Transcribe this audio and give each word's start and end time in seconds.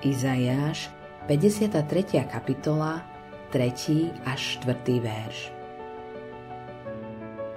Izajáš, 0.00 0.88
53. 1.28 2.24
kapitola, 2.24 3.04
3. 3.52 4.08
až 4.24 4.40
4. 4.64 4.96
verš. 4.96 5.52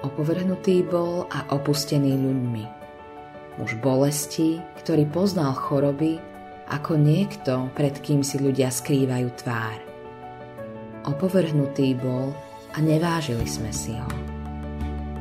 Opovrhnutý 0.04 0.83
bol 0.83 1.23
a 1.31 1.47
opustený 1.55 2.19
ľuďmi. 2.19 2.65
Muž 3.63 3.79
bolesti, 3.79 4.59
ktorý 4.75 5.07
poznal 5.07 5.55
choroby, 5.55 6.20
ako 6.68 7.00
niekto, 7.00 7.71
pred 7.79 7.95
kým 8.04 8.27
si 8.27 8.36
ľudia 8.44 8.68
skrývajú 8.68 9.28
tvár. 9.39 9.80
Opovrhnutý 11.07 11.96
bol 11.96 12.36
a 12.75 12.84
nevážili 12.84 13.48
sme 13.48 13.71
si 13.71 13.96
ho. 13.96 14.12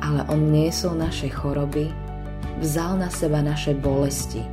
Ale 0.03 0.27
on 0.27 0.51
niesol 0.51 0.99
naše 0.99 1.31
choroby, 1.31 1.87
vzal 2.59 2.99
na 2.99 3.07
seba 3.07 3.39
naše 3.39 3.71
bolesti. 3.71 4.43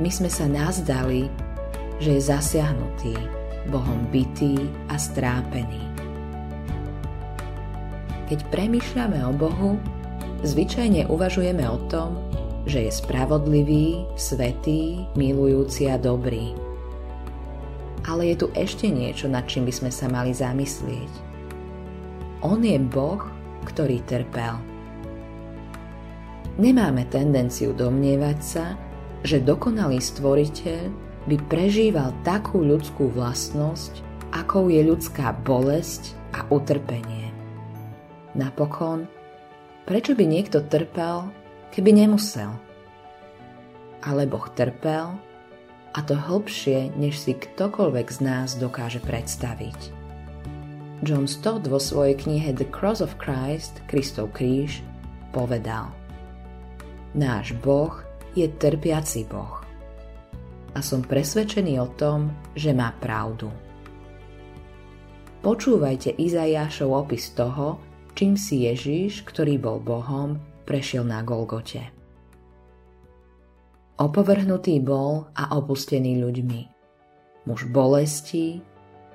My 0.00 0.08
sme 0.08 0.32
sa 0.32 0.48
nazdali, 0.48 1.28
že 2.00 2.16
je 2.16 2.22
zasiahnutý, 2.24 3.14
Bohom 3.68 4.08
bytý 4.08 4.56
a 4.88 4.96
strápený. 4.96 5.84
Keď 8.26 8.40
premyšľame 8.48 9.20
o 9.26 9.32
Bohu, 9.36 9.76
zvyčajne 10.42 11.06
uvažujeme 11.12 11.66
o 11.68 11.78
tom, 11.92 12.16
že 12.64 12.88
je 12.88 12.92
spravodlivý, 12.92 14.04
svetý, 14.16 15.04
milujúci 15.16 15.88
a 15.92 16.00
dobrý. 16.00 16.56
Ale 18.08 18.32
je 18.32 18.36
tu 18.42 18.46
ešte 18.56 18.88
niečo, 18.88 19.28
nad 19.28 19.44
čím 19.44 19.68
by 19.68 19.74
sme 19.74 19.90
sa 19.92 20.08
mali 20.08 20.32
zamyslieť. 20.32 21.12
On 22.40 22.56
je 22.64 22.80
Boh, 22.80 23.20
ktorý 23.68 24.00
trpel. 24.08 24.56
Nemáme 26.56 27.08
tendenciu 27.12 27.76
domnievať 27.76 28.38
sa, 28.40 28.76
že 29.20 29.44
dokonalý 29.44 30.00
stvoriteľ 30.00 31.09
by 31.28 31.36
prežíval 31.52 32.16
takú 32.24 32.64
ľudskú 32.64 33.12
vlastnosť, 33.12 34.00
akou 34.32 34.70
je 34.72 34.80
ľudská 34.80 35.36
bolesť 35.44 36.16
a 36.32 36.46
utrpenie. 36.48 37.28
Napokon, 38.32 39.10
prečo 39.84 40.14
by 40.14 40.24
niekto 40.24 40.62
trpel, 40.64 41.28
keby 41.74 41.90
nemusel? 41.92 42.54
Ale 44.00 44.24
Boh 44.24 44.46
trpel 44.54 45.18
a 45.90 45.98
to 46.06 46.14
hlbšie, 46.14 46.94
než 46.94 47.18
si 47.18 47.36
ktokoľvek 47.36 48.06
z 48.08 48.18
nás 48.22 48.48
dokáže 48.56 49.02
predstaviť. 49.02 49.92
John 51.02 51.26
Stott 51.26 51.64
vo 51.66 51.80
svojej 51.80 52.16
knihe 52.16 52.52
The 52.54 52.68
Cross 52.68 53.00
of 53.04 53.16
Christ, 53.18 53.80
Kristov 53.88 54.32
kríž, 54.36 54.84
povedal 55.34 55.90
Náš 57.16 57.56
Boh 57.58 58.04
je 58.38 58.46
trpiaci 58.46 59.26
Boh 59.26 59.59
a 60.74 60.80
som 60.82 61.02
presvedčený 61.02 61.82
o 61.82 61.88
tom, 61.98 62.30
že 62.54 62.70
má 62.70 62.94
pravdu. 62.98 63.50
Počúvajte 65.40 66.20
Izajášov 66.20 66.90
opis 67.08 67.32
toho, 67.32 67.80
čím 68.12 68.36
si 68.36 68.68
Ježíš, 68.68 69.24
ktorý 69.24 69.56
bol 69.56 69.80
Bohom, 69.80 70.36
prešiel 70.68 71.02
na 71.02 71.24
Golgote. 71.24 71.80
Opovrhnutý 74.00 74.80
bol 74.80 75.28
a 75.36 75.56
opustený 75.56 76.20
ľuďmi. 76.20 76.60
Muž 77.48 77.68
bolesti, 77.68 78.60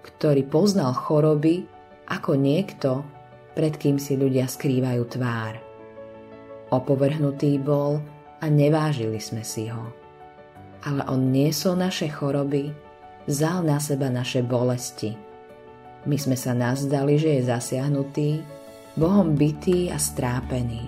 ktorý 0.02 0.46
poznal 0.50 0.94
choroby 0.94 1.66
ako 2.10 2.38
niekto, 2.38 3.02
pred 3.54 3.74
kým 3.78 3.98
si 3.98 4.18
ľudia 4.18 4.46
skrývajú 4.46 5.04
tvár. 5.10 5.54
Opovrhnutý 6.74 7.58
bol 7.62 8.02
a 8.42 8.46
nevážili 8.50 9.22
sme 9.22 9.46
si 9.46 9.70
ho 9.70 10.05
ale 10.86 11.02
on 11.10 11.34
niesol 11.34 11.82
naše 11.82 12.08
choroby, 12.14 12.70
vzal 13.26 13.66
na 13.66 13.82
seba 13.82 14.14
naše 14.14 14.46
bolesti. 14.46 15.18
My 16.06 16.14
sme 16.22 16.38
sa 16.38 16.54
nazdali, 16.54 17.18
že 17.18 17.42
je 17.42 17.50
zasiahnutý, 17.50 18.30
Bohom 18.96 19.36
bytý 19.36 19.92
a 19.92 19.98
strápený. 20.00 20.88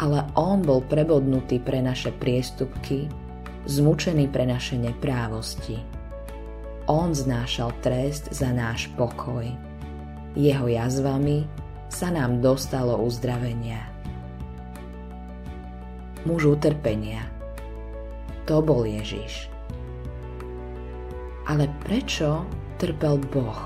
Ale 0.00 0.24
on 0.38 0.62
bol 0.64 0.80
prebodnutý 0.86 1.60
pre 1.60 1.82
naše 1.82 2.14
priestupky, 2.14 3.10
zmučený 3.66 4.30
pre 4.30 4.46
naše 4.46 4.78
neprávosti. 4.78 5.76
On 6.88 7.12
znášal 7.12 7.74
trest 7.82 8.30
za 8.30 8.54
náš 8.54 8.88
pokoj. 8.94 9.44
Jeho 10.38 10.66
jazvami 10.70 11.44
sa 11.90 12.08
nám 12.08 12.40
dostalo 12.40 12.96
uzdravenia. 13.02 13.84
Muž 16.24 16.56
utrpenia– 16.56 17.28
to 18.44 18.60
bol 18.60 18.84
Ježiš. 18.84 19.48
Ale 21.44 21.68
prečo 21.84 22.44
trpel 22.80 23.20
Boh? 23.32 23.60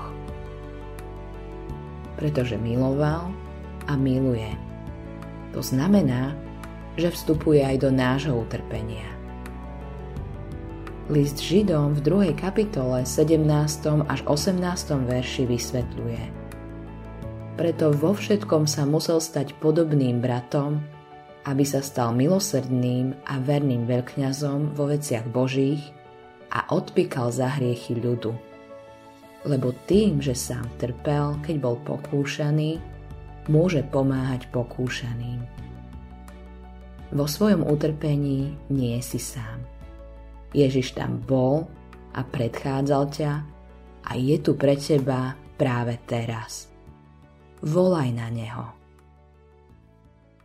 Pretože 2.19 2.59
miloval 2.59 3.31
a 3.87 3.95
miluje. 3.95 4.51
To 5.55 5.63
znamená, 5.63 6.35
že 6.99 7.11
vstupuje 7.11 7.63
aj 7.63 7.77
do 7.79 7.89
nášho 7.95 8.35
utrpenia. 8.35 9.07
List 11.09 11.41
Židom 11.41 11.97
v 11.97 12.33
2. 12.35 12.37
kapitole 12.37 13.01
17. 13.01 13.41
až 14.05 14.19
18. 14.29 14.61
verši 15.09 15.43
vysvetľuje. 15.49 16.23
Preto 17.57 17.89
vo 17.91 18.13
všetkom 18.13 18.69
sa 18.69 18.85
musel 18.85 19.17
stať 19.17 19.57
podobným 19.57 20.21
bratom, 20.21 20.85
aby 21.47 21.63
sa 21.63 21.79
stal 21.79 22.11
milosrdným 22.15 23.15
a 23.27 23.39
verným 23.39 23.87
veľkňazom 23.87 24.75
vo 24.75 24.91
veciach 24.91 25.27
Božích 25.31 25.83
a 26.51 26.73
odpíkal 26.73 27.31
za 27.31 27.59
hriechy 27.59 27.95
ľudu. 27.95 28.35
Lebo 29.47 29.71
tým, 29.87 30.19
že 30.19 30.35
sám 30.35 30.67
trpel, 30.75 31.39
keď 31.39 31.55
bol 31.63 31.79
pokúšaný, 31.87 32.81
môže 33.47 33.81
pomáhať 33.87 34.51
pokúšaným. 34.51 35.39
Vo 37.09 37.25
svojom 37.25 37.65
utrpení 37.65 38.53
nie 38.69 38.97
si 39.01 39.17
sám. 39.17 39.63
Ježiš 40.53 40.93
tam 40.93 41.17
bol 41.23 41.65
a 42.13 42.21
predchádzal 42.21 43.03
ťa 43.09 43.31
a 44.05 44.11
je 44.17 44.37
tu 44.41 44.53
pre 44.53 44.77
teba 44.77 45.33
práve 45.57 45.97
teraz. 46.05 46.69
Volaj 47.65 48.09
na 48.13 48.29
Neho. 48.29 48.78